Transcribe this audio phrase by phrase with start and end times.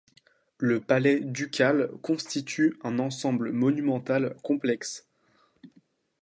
[0.57, 5.07] Le Palais Ducal constitue un ensemble monumental complexe.